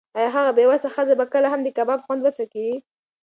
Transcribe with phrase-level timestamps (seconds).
[0.17, 2.69] ایا هغه بې وسه ښځه به کله هم د کباب خوند وڅکي؟